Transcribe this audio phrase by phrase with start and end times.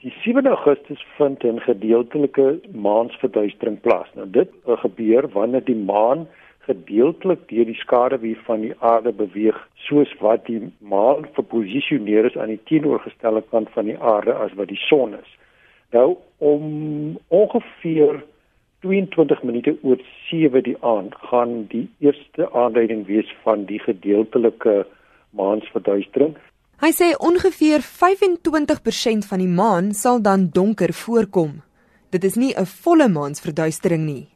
[0.00, 4.08] Die 7 Augustus vind 'n gedeeltelike maansverduistering plaas.
[4.14, 6.26] Nou dit gebeur wanneer die maan
[6.58, 12.48] gedeeltelik deur die skaduwee van die aarde beweeg soos wat die maan geposisioneer is aan
[12.48, 15.36] die teenoorgestelde kant van die aarde as wat die son is.
[15.90, 16.64] Nou om
[17.28, 18.24] ongeveer
[18.80, 24.86] 22 minute oor 7 die aand gaan die eerste aanduiding wees van die gedeeltelike
[25.30, 26.36] maansverduistering
[26.80, 31.50] Hy sê ongeveer 25% van die maan sal dan donker voorkom.
[32.08, 34.28] Dit is nie 'n volle maansverduistering nie.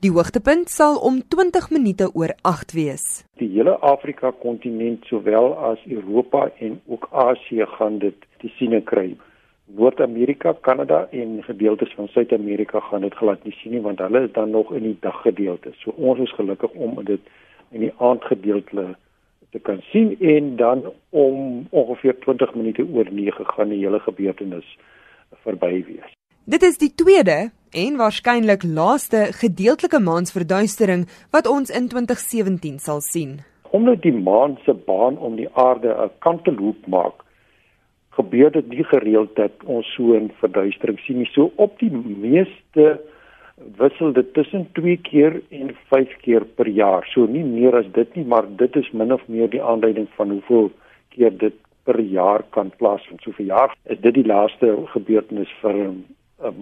[0.00, 3.24] Die hoogtepunt sal om 20 minute oor 8 wees.
[3.38, 9.16] Die hele Afrika kontinent sowel as Europa en ook Asië gaan dit te sien kry.
[9.64, 14.32] Noord-Amerika, Kanada en gedeeltes van Suid-Amerika gaan dit glad nie sien nie want hulle is
[14.32, 15.72] dan nog in die daggedeelte.
[15.72, 17.20] So ons is gelukkig om dit
[17.70, 18.96] in die aandgedeelte
[19.50, 24.78] te kan sien en dan om ongeveer 20 minute oor 9 gaan die hele gebeurtenis
[25.44, 26.16] verby wees.
[26.44, 33.38] Dit is die tweede en waarskynlik laaste gedeeltelike maansverduistering wat ons in 2017 sal sien.
[33.76, 37.24] Omdat die maan se baan om die aarde 'n kantelhoek maak,
[38.10, 41.30] gebeur dit nie gereeld dat ons so 'n verduistering sien nie.
[41.32, 43.00] So op die meeste
[43.78, 47.06] wissel dit tussen 2 keer en 5 keer per jaar.
[47.14, 50.30] So nie meer as dit nie, maar dit is min of meer die aanduiding van
[50.30, 50.70] hoeveel
[51.14, 53.22] keer dit per jaar kan plaasvind.
[53.22, 56.04] So vir jaar is dit die laaste gebeurtenis vir 'n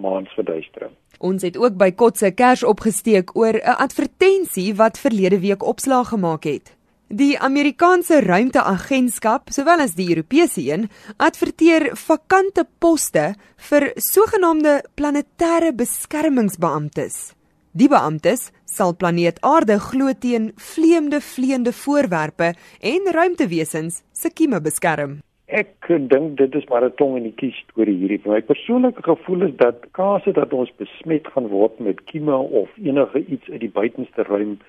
[0.01, 0.91] maansverduistering.
[1.19, 6.43] Ons het ook by Kotse Kers opgesteek oor 'n advertensie wat verlede week opslag gemaak
[6.43, 6.76] het.
[7.07, 10.89] Die Amerikaanse ruimteagentskap, sowel as die Europese een,
[11.23, 13.29] adverteer vakante poste
[13.69, 17.31] vir sogenaamde planetêre beskermingsbeamptes.
[17.71, 22.51] Die beamptes sal planeet Aarde glo teen vleemde vleiende voorwerpe
[22.83, 25.21] en ruimtewesens se kieme beskerm.
[25.47, 28.19] Ek dink dit is maar 'n tong in die kies storie hierdie.
[28.27, 33.23] My persoonlike gevoel is dat kase dat ons besmet gaan word met kieme of enige
[33.25, 34.59] iets uit die buitenste ruim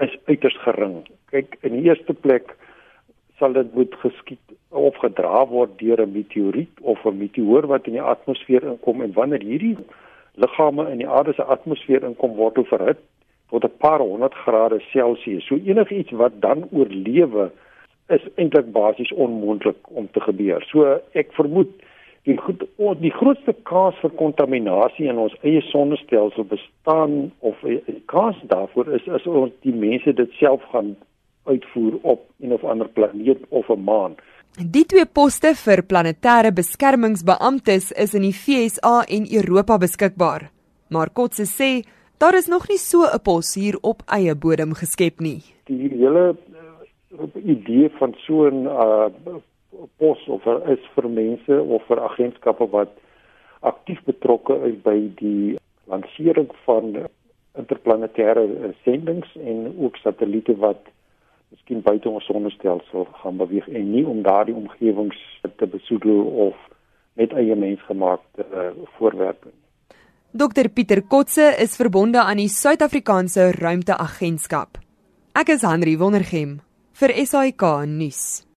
[0.00, 1.06] is uiters gering.
[1.30, 2.54] Kyk, in die eerste plek
[3.40, 7.96] sal dit moet geskied of gedra word deur 'n meteoriet of 'n meteoor wat in
[7.98, 9.76] die atmosfeer inkom en wanneer hierdie
[10.34, 13.00] liggame in die aarde se atmosfeer inkom word hulle verhit
[13.50, 15.46] tot 'n paar honderd grade Celsius.
[15.46, 17.50] So enigiets wat dan oorlewe
[18.08, 20.62] is eintlik basies onmoontlik om te gebeur.
[20.70, 21.72] So ek vermoed
[22.28, 22.64] die goed
[23.00, 29.08] die grootste kans vir kontaminasie in ons eie sonnestelsel bestaan of die kans daarvoor is
[29.08, 30.96] as ons die mense dit self gaan
[31.48, 34.16] uitvoer op een of ander planeet of 'n maan.
[34.58, 40.50] Die twee poste vir planetêre beskermingsbeamptes is in die FSA en Europa beskikbaar.
[40.88, 41.86] Maar Kotse sê
[42.18, 45.40] daar is nog nie so 'n pos hier op eie bodem geskep nie.
[45.64, 46.36] Die hele
[47.44, 49.08] idee van so 'n uh,
[50.00, 52.92] pos of er is vir mense of vir agentskappe wat
[53.70, 55.58] aktief betrokke is by die
[55.92, 56.94] lansering van
[57.58, 60.88] interplanetêre sendinge en ook satelliete wat
[61.50, 65.18] miskien buite ons sonnestelsel gaan beweeg en nie om daardie omgewings
[65.58, 66.58] te besoedel of
[67.18, 69.50] met eie mensgemaakte uh, voorwerpe.
[70.30, 74.78] Dr Pieter Kotse is verbonde aan die Suid-Afrikaanse Ruimteagentskap.
[75.34, 76.60] Ek is Henry Wondergem
[77.00, 78.49] vir SAK nuus.